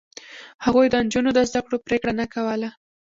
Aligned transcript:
هغوی 0.65 0.87
د 0.89 0.95
نجونو 1.05 1.29
د 1.33 1.39
زده 1.49 1.59
کړو 1.65 1.77
پرېکړه 1.87 2.13
نه 2.21 2.25
کوله. 2.33 2.69